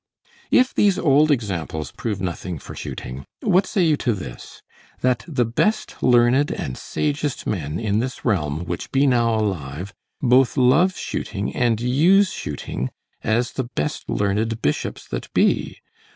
If 0.49 0.73
these 0.73 0.97
old 0.97 1.29
examples 1.29 1.91
prove 1.91 2.19
nothing 2.19 2.57
for 2.57 2.73
shooting, 2.73 3.23
what 3.41 3.67
say 3.67 3.83
you 3.83 3.95
to 3.97 4.13
this, 4.15 4.63
that 5.01 5.23
the 5.27 5.45
best 5.45 6.01
learned 6.01 6.49
and 6.49 6.75
sagest 6.75 7.45
men 7.45 7.79
in 7.79 7.99
this 7.99 8.25
realm 8.25 8.65
which 8.65 8.91
be 8.91 9.05
now 9.05 9.35
alive, 9.35 9.93
both 10.19 10.57
love 10.57 10.97
shooting 10.97 11.55
and 11.55 11.79
use 11.79 12.31
shooting, 12.31 12.89
as 13.23 13.51
the 13.51 13.65
best 13.75 14.09
learned 14.09 14.63
bishops 14.63 15.07
that 15.07 15.31
be? 15.35 15.77